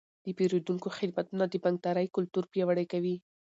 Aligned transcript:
د 0.25 0.27
پیرودونکو 0.37 0.87
خدمتونه 0.97 1.43
د 1.47 1.55
بانکدارۍ 1.63 2.07
کلتور 2.15 2.43
پیاوړی 2.51 2.85
کوي. 2.93 3.15